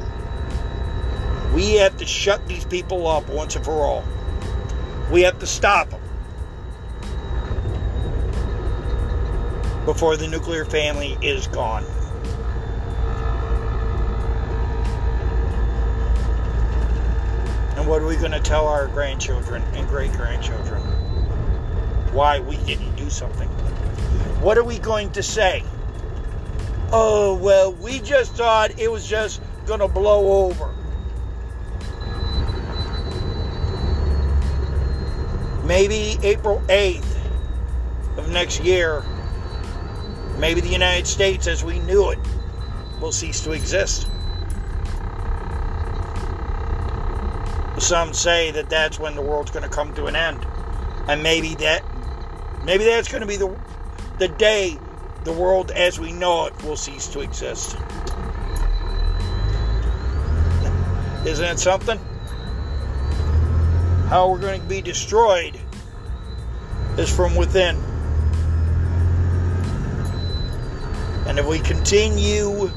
We 1.52 1.74
have 1.74 1.98
to 1.98 2.06
shut 2.06 2.46
these 2.48 2.64
people 2.64 3.06
up 3.06 3.28
once 3.28 3.56
and 3.56 3.64
for 3.64 3.84
all. 3.84 4.04
We 5.12 5.20
have 5.22 5.38
to 5.40 5.46
stop 5.46 5.90
them 5.90 6.03
before 9.84 10.16
the 10.16 10.26
nuclear 10.26 10.64
family 10.64 11.16
is 11.22 11.46
gone. 11.48 11.84
And 17.76 17.86
what 17.88 18.02
are 18.02 18.06
we 18.06 18.16
going 18.16 18.32
to 18.32 18.40
tell 18.40 18.66
our 18.66 18.88
grandchildren 18.88 19.62
and 19.74 19.86
great 19.88 20.12
grandchildren? 20.12 20.80
Why 22.12 22.40
we 22.40 22.56
didn't 22.58 22.96
do 22.96 23.10
something? 23.10 23.48
What 24.40 24.58
are 24.58 24.64
we 24.64 24.78
going 24.78 25.10
to 25.12 25.22
say? 25.22 25.62
Oh, 26.92 27.36
well, 27.40 27.72
we 27.74 28.00
just 28.00 28.34
thought 28.34 28.78
it 28.78 28.90
was 28.90 29.06
just 29.06 29.40
going 29.66 29.80
to 29.80 29.88
blow 29.88 30.46
over. 30.46 30.74
maybe 35.64 36.18
April 36.22 36.62
8th 36.68 37.16
of 38.18 38.30
next 38.30 38.60
year, 38.60 39.02
maybe 40.38 40.60
the 40.60 40.68
United 40.68 41.06
States 41.06 41.46
as 41.46 41.64
we 41.64 41.78
knew 41.80 42.10
it 42.10 42.18
will 43.00 43.12
cease 43.12 43.40
to 43.42 43.52
exist. 43.52 44.06
Some 47.78 48.14
say 48.14 48.50
that 48.52 48.66
that's 48.70 48.98
when 48.98 49.14
the 49.14 49.22
world's 49.22 49.50
going 49.50 49.64
to 49.64 49.68
come 49.68 49.94
to 49.94 50.06
an 50.06 50.16
end. 50.16 50.46
And 51.08 51.22
maybe 51.22 51.54
that 51.56 51.84
maybe 52.64 52.84
that's 52.84 53.08
going 53.08 53.20
to 53.20 53.26
be 53.26 53.36
the 53.36 53.54
the 54.18 54.28
day 54.28 54.78
the 55.24 55.32
world 55.32 55.70
as 55.70 55.98
we 55.98 56.12
know 56.12 56.46
it 56.46 56.62
will 56.62 56.76
cease 56.76 57.08
to 57.08 57.20
exist. 57.20 57.76
Isn't 61.26 61.44
it 61.44 61.58
something? 61.58 61.98
how 64.08 64.30
we're 64.30 64.38
going 64.38 64.60
to 64.60 64.66
be 64.68 64.80
destroyed 64.80 65.58
is 66.98 67.14
from 67.14 67.34
within. 67.34 67.93
And 71.34 71.40
if 71.40 71.46
we 71.48 71.58
continue 71.58 72.70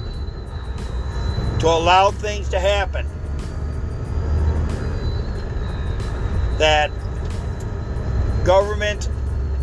to 1.59 1.67
allow 1.67 2.09
things 2.09 2.49
to 2.49 2.59
happen 2.59 3.05
that 6.57 6.89
government 8.43 9.11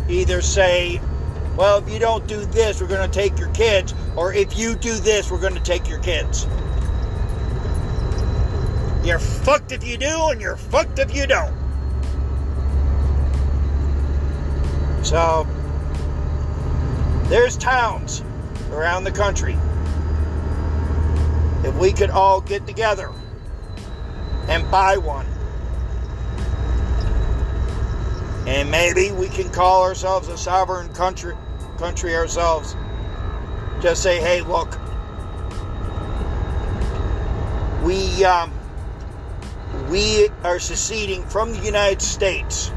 either 0.07 0.41
say, 0.41 1.01
well, 1.57 1.79
if 1.79 1.89
you 1.89 1.99
don't 1.99 2.25
do 2.25 2.45
this, 2.45 2.79
we're 2.79 2.87
going 2.87 3.11
to 3.11 3.13
take 3.13 3.37
your 3.37 3.49
kids, 3.49 3.93
or 4.15 4.31
if 4.31 4.57
you 4.57 4.75
do 4.75 4.93
this, 4.93 5.29
we're 5.29 5.41
going 5.41 5.55
to 5.55 5.59
take 5.59 5.89
your 5.89 5.99
kids. 5.99 6.47
You're 9.03 9.19
fucked 9.19 9.73
if 9.73 9.85
you 9.85 9.97
do, 9.97 10.29
and 10.29 10.39
you're 10.39 10.55
fucked 10.55 10.99
if 10.99 11.13
you 11.13 11.27
don't. 11.27 11.53
So, 15.03 15.45
there's 17.25 17.57
towns 17.57 18.23
around 18.75 19.05
the 19.05 19.11
country. 19.11 19.57
If 21.63 21.73
we 21.75 21.91
could 21.93 22.09
all 22.09 22.41
get 22.41 22.67
together 22.67 23.11
and 24.47 24.69
buy 24.69 24.97
one, 24.97 25.25
and 28.47 28.69
maybe 28.69 29.11
we 29.11 29.27
can 29.29 29.49
call 29.49 29.83
ourselves 29.83 30.27
a 30.27 30.37
sovereign 30.37 30.93
country, 30.93 31.35
country 31.77 32.15
ourselves. 32.15 32.75
Just 33.81 34.03
say, 34.03 34.19
hey, 34.19 34.41
look, 34.41 34.77
we 37.83 38.23
um, 38.23 38.51
we 39.89 40.29
are 40.43 40.59
seceding 40.59 41.23
from 41.23 41.51
the 41.51 41.59
United 41.59 42.01
States 42.01 42.71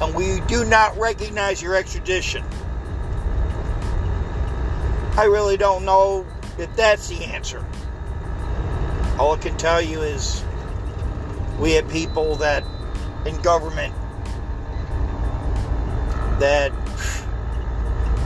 and 0.00 0.14
we 0.14 0.40
do 0.48 0.64
not 0.64 0.98
recognize 0.98 1.62
your 1.62 1.76
extradition. 1.76 2.44
I 5.14 5.24
really 5.24 5.58
don't 5.58 5.84
know 5.84 6.26
if 6.58 6.74
that's 6.74 7.08
the 7.08 7.24
answer. 7.24 7.64
All 9.18 9.32
I 9.32 9.38
can 9.38 9.56
tell 9.58 9.80
you 9.80 10.00
is 10.00 10.42
we 11.58 11.72
have 11.72 11.88
people 11.90 12.36
that 12.36 12.64
in 13.26 13.40
government 13.42 13.94
that, 16.38 16.72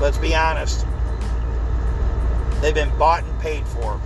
let's 0.01 0.17
be 0.19 0.35
honest, 0.35 0.87
they've 2.61 2.73
been 2.73 2.97
bought 2.97 3.25
and 3.25 3.41
paid 3.41 3.67
for. 3.67 4.01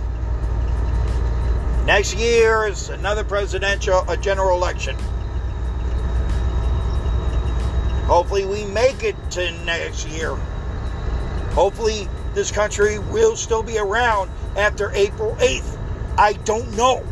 Next 1.85 2.15
year 2.15 2.67
is 2.67 2.89
another 2.89 3.23
presidential, 3.23 4.03
a 4.09 4.17
general 4.17 4.57
election. 4.57 4.95
Hopefully, 8.05 8.45
we 8.45 8.65
make 8.65 9.03
it 9.03 9.15
to 9.31 9.51
next 9.65 10.07
year. 10.07 10.35
Hopefully, 11.53 12.09
this 12.33 12.51
country 12.51 12.99
will 12.99 13.35
still 13.35 13.63
be 13.63 13.77
around 13.77 14.31
after 14.55 14.91
April 14.93 15.35
8th. 15.35 15.77
I 16.17 16.33
don't 16.33 16.75
know. 16.75 17.03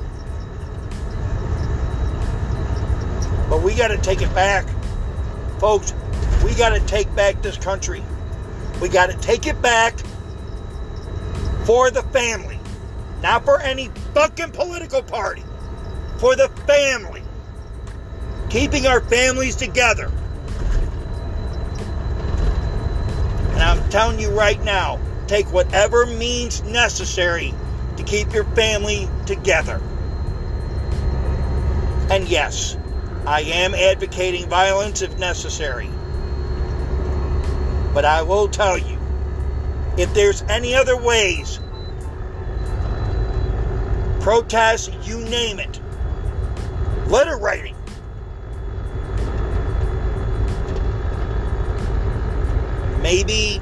But 3.49 3.63
we 3.63 3.73
got 3.73 3.87
to 3.89 3.97
take 3.97 4.21
it 4.21 4.33
back. 4.35 4.67
Folks, 5.59 5.93
we 6.43 6.53
got 6.55 6.69
to 6.69 6.79
take 6.81 7.13
back 7.15 7.41
this 7.41 7.57
country. 7.57 8.03
We 8.81 8.89
got 8.89 9.09
to 9.09 9.17
take 9.17 9.47
it 9.47 9.61
back 9.61 9.99
for 11.65 11.91
the 11.91 12.03
family, 12.03 12.59
not 13.21 13.43
for 13.43 13.59
any 13.59 13.89
fucking 14.13 14.51
political 14.51 15.01
party. 15.01 15.43
For 16.17 16.35
the 16.35 16.49
family. 16.65 17.23
Keeping 18.49 18.85
our 18.85 19.01
families 19.01 19.55
together. 19.55 20.11
And 23.51 23.61
I'm 23.61 23.89
telling 23.89 24.19
you 24.19 24.31
right 24.31 24.61
now, 24.63 24.99
take 25.29 25.53
whatever 25.53 26.07
means 26.07 26.63
necessary 26.63 27.53
to 27.97 28.03
keep 28.03 28.33
your 28.33 28.45
family 28.55 29.07
together. 29.27 29.79
And 32.09 32.27
yes, 32.27 32.75
I 33.27 33.41
am 33.41 33.75
advocating 33.75 34.49
violence 34.49 35.03
if 35.03 35.19
necessary. 35.19 35.87
But 37.93 38.05
I 38.05 38.23
will 38.23 38.47
tell 38.47 38.75
you, 38.75 38.97
if 39.99 40.11
there's 40.15 40.41
any 40.43 40.73
other 40.73 40.97
ways, 40.97 41.59
protests, 44.21 44.89
you 45.07 45.19
name 45.19 45.59
it, 45.59 45.79
letter 47.07 47.37
writing, 47.37 47.75
maybe 53.03 53.61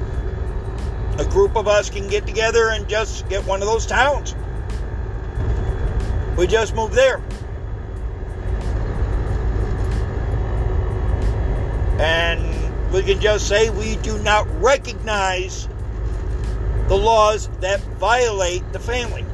a 1.18 1.24
group 1.24 1.56
of 1.56 1.66
us 1.66 1.90
can 1.90 2.08
get 2.08 2.26
together 2.26 2.70
and 2.70 2.88
just 2.88 3.28
get 3.28 3.44
one 3.44 3.60
of 3.60 3.66
those 3.66 3.84
towns. 3.84 4.34
We 6.36 6.46
just 6.46 6.74
moved 6.76 6.94
there. 6.94 7.20
And 12.00 12.92
we 12.92 13.02
can 13.02 13.20
just 13.20 13.48
say 13.48 13.70
we 13.70 13.96
do 13.96 14.16
not 14.20 14.46
recognize 14.62 15.68
the 16.86 16.96
laws 16.96 17.48
that 17.60 17.80
violate 17.98 18.72
the 18.72 18.78
family. 18.78 19.26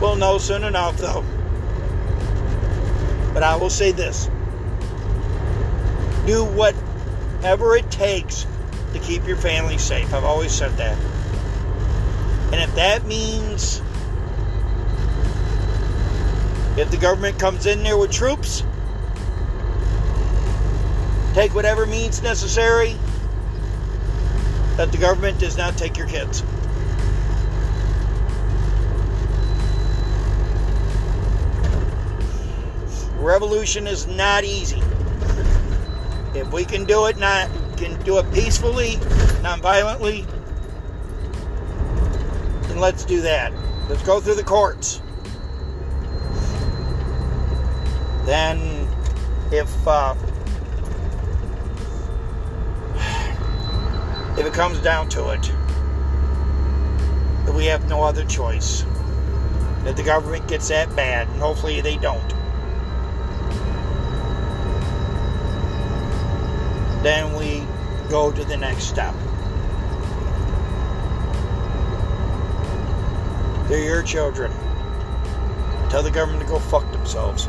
We'll 0.00 0.16
know 0.16 0.38
soon 0.38 0.64
enough, 0.64 0.96
though. 0.96 1.22
But 3.34 3.42
I 3.42 3.56
will 3.56 3.70
say 3.70 3.92
this 3.92 4.28
do 6.24 6.44
whatever 6.44 7.76
it 7.76 7.90
takes 7.90 8.46
to 8.92 8.98
keep 8.98 9.26
your 9.26 9.36
family 9.36 9.78
safe. 9.78 10.12
I've 10.14 10.24
always 10.24 10.52
said 10.52 10.76
that. 10.76 10.98
And 12.52 12.60
if 12.60 12.74
that 12.74 13.06
means 13.06 13.80
if 16.76 16.90
the 16.90 16.96
government 16.96 17.38
comes 17.38 17.66
in 17.66 17.82
there 17.82 17.98
with 17.98 18.10
troops, 18.10 18.62
take 21.34 21.54
whatever 21.54 21.86
means 21.86 22.22
necessary 22.22 22.96
that 24.76 24.90
the 24.90 24.98
government 24.98 25.38
does 25.38 25.56
not 25.56 25.76
take 25.76 25.96
your 25.96 26.06
kids. 26.06 26.42
Revolution 33.16 33.86
is 33.86 34.06
not 34.06 34.44
easy. 34.44 34.82
If 36.34 36.50
we 36.52 36.64
can 36.64 36.84
do 36.84 37.06
it, 37.06 37.18
not 37.18 37.48
can 37.76 38.00
do 38.02 38.18
it 38.18 38.32
peacefully, 38.32 38.96
non-violently, 39.42 40.26
then 42.62 42.78
let's 42.78 43.04
do 43.04 43.20
that. 43.20 43.52
let's 43.88 44.02
go 44.02 44.20
through 44.20 44.36
the 44.36 44.44
courts. 44.44 45.02
Then, 48.24 48.88
if 49.50 49.70
uh, 49.86 50.14
if 54.38 54.46
it 54.46 54.52
comes 54.52 54.80
down 54.80 55.08
to 55.10 55.30
it, 55.30 55.52
we 57.54 57.66
have 57.66 57.88
no 57.88 58.02
other 58.02 58.24
choice, 58.24 58.84
that 59.84 59.96
the 59.96 60.02
government 60.02 60.48
gets 60.48 60.68
that 60.68 60.94
bad, 60.96 61.28
and 61.28 61.40
hopefully 61.40 61.80
they 61.80 61.96
don't. 61.96 62.41
Then 67.02 67.34
we 67.34 67.66
go 68.08 68.30
to 68.30 68.44
the 68.44 68.56
next 68.56 68.84
step. 68.84 69.14
They're 73.68 73.82
your 73.82 74.02
children. 74.02 74.52
Tell 75.90 76.02
the 76.02 76.10
government 76.10 76.42
to 76.42 76.48
go 76.48 76.58
fuck 76.58 76.90
themselves. 76.92 77.48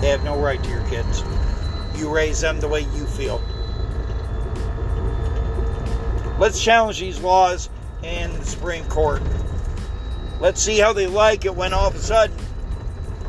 They 0.00 0.08
have 0.08 0.24
no 0.24 0.40
right 0.40 0.62
to 0.62 0.70
your 0.70 0.84
kids. 0.88 1.22
You 1.96 2.12
raise 2.12 2.40
them 2.40 2.58
the 2.58 2.68
way 2.68 2.80
you 2.80 3.06
feel. 3.06 3.40
Let's 6.38 6.62
challenge 6.62 6.98
these 6.98 7.20
laws 7.20 7.68
in 8.02 8.32
the 8.32 8.44
Supreme 8.44 8.84
Court. 8.86 9.22
Let's 10.40 10.62
see 10.62 10.78
how 10.78 10.94
they 10.94 11.06
like 11.06 11.44
it 11.44 11.54
when 11.54 11.74
all 11.74 11.88
of 11.88 11.94
a 11.94 11.98
sudden 11.98 12.34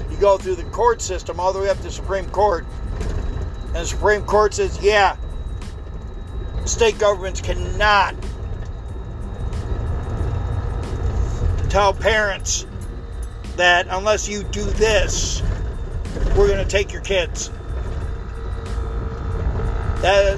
you 0.10 0.18
go 0.18 0.38
through 0.38 0.56
the 0.56 0.64
court 0.66 1.02
system 1.02 1.40
all 1.40 1.52
the 1.52 1.60
way 1.60 1.70
up 1.70 1.78
to 1.78 1.84
the 1.84 1.92
Supreme 1.92 2.30
Court. 2.30 2.66
And 3.74 3.78
the 3.78 3.86
Supreme 3.86 4.24
Court 4.24 4.54
says, 4.54 4.82
yeah, 4.82 5.16
state 6.66 7.00
governments 7.00 7.40
cannot 7.40 8.16
tell 11.70 11.94
parents 11.94 12.66
that 13.56 13.88
unless 13.90 14.28
you 14.28 14.44
do 14.44 14.64
this, 14.64 15.42
we're 16.36 16.48
going 16.48 16.58
to 16.58 16.66
take 16.66 16.92
your 16.92 17.02
kids. 17.02 17.50
That, 20.02 20.38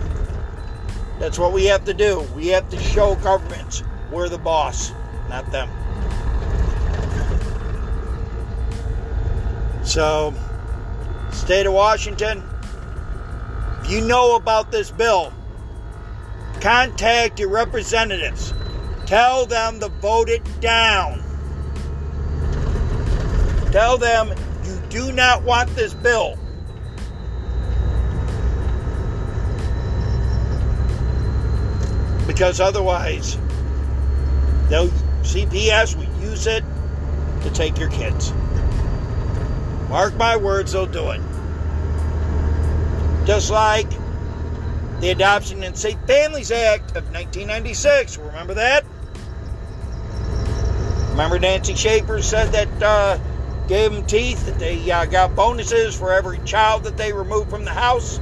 that's 1.19 1.39
what 1.39 1.53
we 1.53 1.65
have 1.65 1.85
to 1.85 1.93
do. 1.93 2.21
We 2.35 2.49
have 2.49 2.69
to 2.69 2.77
show 2.77 3.15
governments 3.15 3.83
we're 4.11 4.29
the 4.29 4.37
boss, 4.37 4.91
not 5.27 5.51
them. 5.51 5.69
So, 9.83 10.33
state 11.31 11.65
of 11.65 11.73
Washington, 11.73 12.43
if 13.83 13.91
you 13.91 13.99
know 13.99 14.37
about 14.37 14.71
this 14.71 14.91
bill, 14.91 15.33
contact 16.61 17.37
your 17.37 17.49
representatives. 17.49 18.53
Tell 19.05 19.45
them 19.45 19.81
to 19.81 19.89
vote 19.89 20.29
it 20.29 20.41
down. 20.61 21.21
Tell 23.73 23.97
them 23.97 24.29
you 24.63 24.79
do 24.87 25.11
not 25.11 25.43
want 25.43 25.69
this 25.75 25.93
bill. 25.93 26.37
Because 32.25 32.61
otherwise, 32.61 33.37
they'll, 34.69 34.87
CPS 35.23 35.97
will 35.97 36.21
use 36.23 36.47
it 36.47 36.63
to 37.41 37.49
take 37.51 37.77
your 37.77 37.89
kids. 37.89 38.31
Mark 39.89 40.15
my 40.15 40.37
words, 40.37 40.71
they'll 40.71 40.85
do 40.85 41.09
it. 41.11 41.19
Just 43.25 43.51
like 43.51 43.89
the 44.99 45.09
Adoption 45.09 45.63
and 45.63 45.77
Safe 45.77 45.97
Families 46.07 46.51
Act 46.51 46.91
of 46.91 47.03
1996. 47.11 48.17
Remember 48.17 48.53
that? 48.53 48.85
Remember 51.11 51.37
Nancy 51.39 51.75
Schaefer 51.75 52.21
said 52.21 52.51
that 52.53 52.83
uh, 52.83 53.19
gave 53.67 53.91
them 53.91 54.05
teeth, 54.05 54.45
that 54.45 54.59
they 54.59 54.89
uh, 54.91 55.05
got 55.05 55.35
bonuses 55.35 55.95
for 55.95 56.11
every 56.11 56.39
child 56.39 56.83
that 56.85 56.97
they 56.97 57.13
removed 57.13 57.49
from 57.49 57.65
the 57.65 57.71
house. 57.71 58.19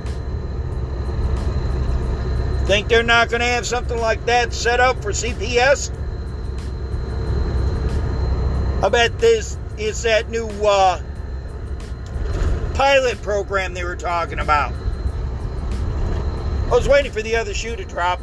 Think 2.66 2.90
they're 2.90 3.02
not 3.02 3.30
going 3.30 3.42
to 3.42 3.48
have 3.48 3.66
something 3.66 4.00
like 4.00 4.26
that 4.26 4.54
set 4.54 4.80
up 4.80 5.02
for 5.02 5.12
CPS? 5.12 5.92
I 8.84 8.90
bet 8.90 9.18
this 9.20 9.58
is 9.78 10.04
that 10.04 10.30
new 10.30 10.48
uh, 10.48 11.02
pilot 12.74 13.22
program 13.22 13.74
they 13.74 13.84
were 13.84 13.96
talking 13.96 14.40
about. 14.40 14.74
I 16.72 16.76
was 16.76 16.88
waiting 16.88 17.12
for 17.12 17.22
the 17.22 17.36
other 17.36 17.54
shoe 17.54 17.76
to 17.76 17.84
drop. 17.84 18.22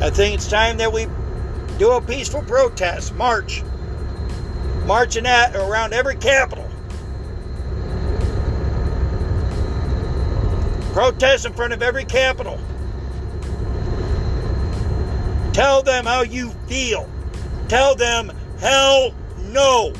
I 0.00 0.08
think 0.08 0.36
it's 0.36 0.48
time 0.48 0.76
that 0.76 0.92
we 0.92 1.08
do 1.78 1.90
a 1.90 2.00
peaceful 2.00 2.42
protest, 2.42 3.12
march, 3.16 3.64
marching 4.86 5.26
at 5.26 5.56
around 5.56 5.94
every 5.94 6.14
capital. 6.14 6.70
Protest 10.92 11.44
in 11.44 11.54
front 11.54 11.72
of 11.72 11.82
every 11.82 12.04
capital. 12.04 12.60
Tell 15.52 15.82
them 15.82 16.04
how 16.06 16.22
you 16.22 16.50
feel. 16.68 17.10
Tell 17.66 17.96
them, 17.96 18.30
hell 18.60 19.12
no. 19.46 19.92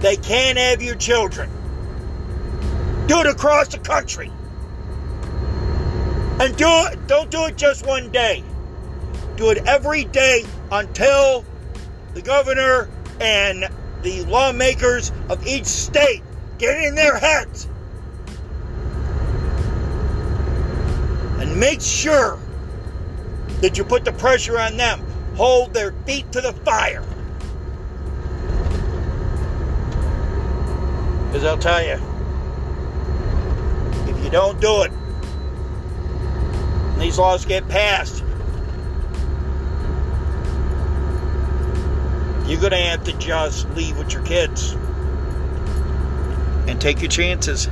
They 0.00 0.16
can't 0.16 0.58
have 0.58 0.82
your 0.82 0.96
children. 0.96 1.48
Do 3.06 3.20
it 3.20 3.26
across 3.26 3.68
the 3.68 3.78
country. 3.78 4.30
And 6.40 6.56
do 6.56 6.68
it, 6.68 7.06
don't 7.06 7.30
do 7.30 7.44
it 7.46 7.56
just 7.56 7.86
one 7.86 8.10
day 8.10 8.42
do 9.40 9.48
it 9.50 9.66
every 9.66 10.04
day 10.04 10.44
until 10.70 11.46
the 12.12 12.20
governor 12.20 12.90
and 13.22 13.66
the 14.02 14.22
lawmakers 14.24 15.12
of 15.30 15.46
each 15.46 15.64
state 15.64 16.22
get 16.58 16.78
in 16.84 16.94
their 16.94 17.16
heads 17.16 17.66
and 21.40 21.58
make 21.58 21.80
sure 21.80 22.38
that 23.62 23.78
you 23.78 23.84
put 23.84 24.04
the 24.04 24.12
pressure 24.12 24.58
on 24.58 24.76
them. 24.76 25.00
Hold 25.36 25.72
their 25.72 25.92
feet 26.04 26.30
to 26.32 26.42
the 26.42 26.52
fire. 26.52 27.02
Because 31.30 31.44
I'll 31.44 31.58
tell 31.58 31.80
you, 31.80 31.96
if 34.10 34.24
you 34.24 34.30
don't 34.30 34.60
do 34.60 34.82
it, 34.82 34.90
and 36.92 37.00
these 37.00 37.18
laws 37.20 37.44
get 37.44 37.68
passed, 37.68 38.24
you're 42.48 42.58
going 42.58 42.72
to 42.72 42.78
have 42.78 43.04
to 43.04 43.12
just 43.18 43.70
leave 43.76 43.96
with 43.96 44.12
your 44.12 44.24
kids 44.24 44.72
and 46.66 46.80
take 46.80 47.00
your 47.00 47.10
chances. 47.10 47.66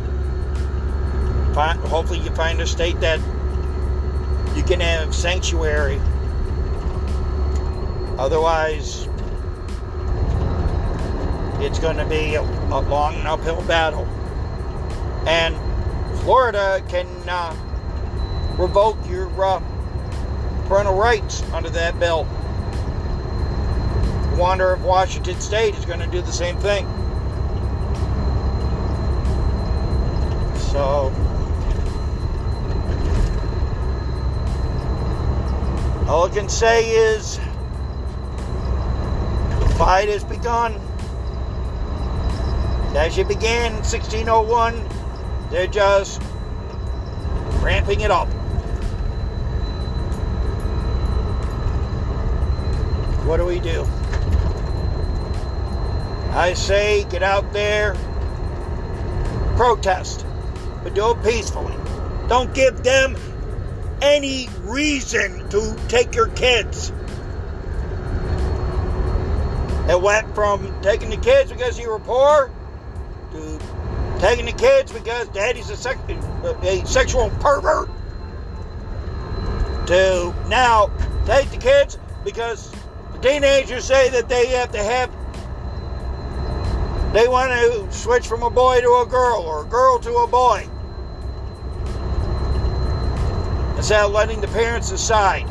Find, 1.53 1.81
hopefully, 1.81 2.21
you 2.21 2.31
find 2.37 2.61
a 2.61 2.67
state 2.67 3.01
that 3.01 3.19
you 4.57 4.63
can 4.63 4.79
have 4.79 5.13
sanctuary. 5.13 6.01
Otherwise, 8.19 9.09
it's 11.61 11.79
going 11.79 11.97
to 11.97 12.05
be 12.05 12.35
a, 12.37 12.43
a 12.43 12.81
long 12.81 13.15
uphill 13.27 13.63
battle. 13.63 14.07
And 15.27 15.57
Florida 16.21 16.83
can 16.89 17.07
uh, 17.29 17.55
revoke 18.57 18.97
your 19.09 19.29
uh, 19.43 19.61
parental 20.67 20.95
rights 20.95 21.43
under 21.53 21.71
that 21.71 21.99
bill 21.99 22.25
The 24.31 24.37
wonder 24.37 24.75
if 24.75 24.81
Washington 24.81 25.41
State 25.41 25.75
is 25.75 25.85
going 25.85 26.01
to 26.01 26.07
do 26.07 26.21
the 26.21 26.33
same 26.33 26.59
thing. 26.59 26.87
So, 30.71 31.13
all 36.09 36.25
I 36.25 36.31
can 36.33 36.49
say 36.49 36.91
is 36.91 37.39
the 39.61 39.75
fight 39.79 40.09
has 40.09 40.25
begun. 40.25 40.88
As 42.97 43.17
it 43.17 43.29
began 43.29 43.73
in 43.73 43.79
1601, 43.79 44.89
they're 45.51 45.67
just 45.67 46.23
ramping 47.61 48.01
it 48.01 48.11
up. 48.11 48.29
What 53.25 53.37
do 53.37 53.45
we 53.45 53.61
do? 53.61 53.87
I 56.33 56.55
say 56.55 57.05
get 57.05 57.23
out 57.23 57.53
there, 57.53 57.95
protest, 59.57 60.25
but 60.83 60.95
do 60.95 61.11
it 61.11 61.23
peacefully. 61.23 61.75
Don't 62.27 62.55
give 62.55 62.83
them 62.83 63.17
any 64.01 64.49
reason 64.61 65.49
to 65.51 65.77
take 65.89 66.15
your 66.15 66.29
kids. 66.29 66.91
It 69.89 70.01
went 70.01 70.35
from 70.35 70.81
taking 70.83 71.11
the 71.11 71.17
kids 71.17 71.53
because 71.53 71.79
you 71.79 71.91
were 71.91 71.99
poor 71.99 72.51
taking 74.19 74.47
the 74.47 74.53
kids 74.53 74.93
because 74.93 75.29
daddy's 75.29 75.71
a, 75.71 75.91
a 76.63 76.87
sexual 76.87 77.31
pervert. 77.41 77.89
to 79.87 80.35
now 80.49 80.91
take 81.25 81.51
the 81.51 81.57
kids 81.57 81.99
because 82.25 82.73
the 83.13 83.19
teenagers 83.19 83.85
say 83.85 84.11
that 84.11 84.29
they 84.29 84.47
have 84.49 84.73
to 84.73 84.83
have 84.83 85.11
they 87.13 87.27
want 87.27 87.51
to 87.51 87.91
switch 87.91 88.27
from 88.27 88.43
a 88.43 88.51
boy 88.51 88.81
to 88.81 88.89
a 88.97 89.07
girl 89.07 89.41
or 89.41 89.65
a 89.65 89.69
girl 89.69 89.99
to 89.99 90.15
a 90.17 90.27
boy 90.27 90.69
instead 93.79 94.05
of 94.05 94.11
letting 94.11 94.41
the 94.41 94.49
parents 94.49 94.91
decide. 94.91 95.49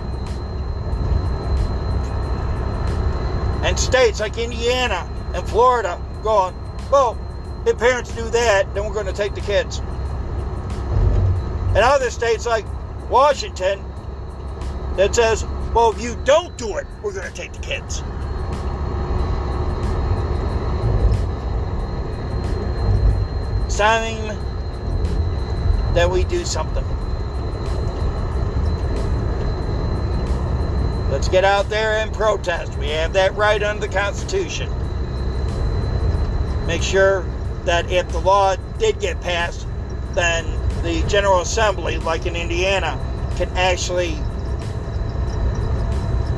And 3.64 3.80
states 3.80 4.20
like 4.20 4.38
Indiana 4.38 5.10
and 5.34 5.48
Florida 5.48 6.00
going, 6.22 6.54
well, 6.92 7.18
if 7.68 7.78
parents 7.78 8.16
do 8.16 8.24
that, 8.30 8.74
then 8.74 8.86
we're 8.86 8.94
going 8.94 9.08
to 9.08 9.14
take 9.14 9.36
the 9.36 9.42
kids. 9.42 9.80
And 11.70 11.80
other 11.80 12.10
states 12.10 12.46
like 12.46 12.66
Washington 13.10 13.84
that 14.96 15.14
says, 15.14 15.46
well, 15.76 15.92
if 15.92 16.02
you 16.02 16.18
don't 16.24 16.58
do 16.58 16.78
it, 16.78 16.88
we're 17.04 17.12
going 17.12 17.28
to 17.28 17.34
take 17.34 17.52
the 17.52 17.60
kids. 17.60 18.02
It's 23.66 23.78
time 23.78 24.28
that 25.94 26.10
we 26.10 26.24
do 26.24 26.46
something. 26.46 26.86
Let's 31.12 31.28
get 31.28 31.44
out 31.44 31.70
there 31.70 31.98
and 31.98 32.14
protest. 32.14 32.78
We 32.78 32.90
have 32.90 33.14
that 33.14 33.36
right 33.36 33.62
under 33.62 33.88
the 33.88 33.94
Constitution. 33.94 34.70
Make 36.66 36.82
sure 36.82 37.26
that 37.68 37.92
if 37.92 38.10
the 38.14 38.20
law 38.20 38.56
did 38.80 38.98
get 39.02 39.20
passed, 39.20 39.68
then 40.14 40.46
the 40.84 41.06
General 41.10 41.42
Assembly, 41.42 41.98
like 41.98 42.26
in 42.26 42.36
Indiana, 42.36 42.98
can 43.36 43.50
actually 43.58 44.16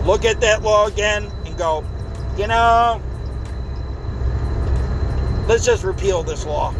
look 0.05 0.25
at 0.25 0.41
that 0.41 0.63
law 0.63 0.87
again 0.87 1.31
and 1.45 1.55
go, 1.55 1.85
you 2.35 2.47
know, 2.47 2.99
let's 5.47 5.63
just 5.63 5.83
repeal 5.83 6.23
this 6.23 6.47
law. 6.47 6.73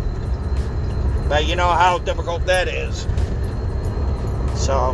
But 1.28 1.46
you 1.46 1.56
know 1.56 1.70
how 1.70 2.00
difficult 2.00 2.44
that 2.48 2.68
is. 2.68 3.02
So, 4.60 4.94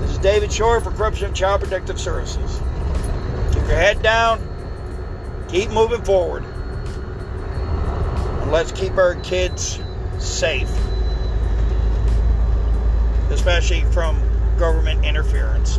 this 0.00 0.12
is 0.12 0.18
David 0.18 0.52
Shore 0.52 0.80
for 0.80 0.92
Corruption 0.92 1.34
Child 1.34 1.62
Protective 1.62 1.98
Services. 1.98 2.60
Keep 3.48 3.66
your 3.66 3.76
head 3.76 4.00
down, 4.00 4.38
keep 5.48 5.70
moving 5.70 6.02
forward, 6.04 6.44
let's 8.50 8.72
keep 8.72 8.96
our 8.96 9.14
kids 9.16 9.80
safe, 10.18 10.70
especially 13.30 13.82
from 13.92 14.20
government 14.58 15.04
interference. 15.04 15.78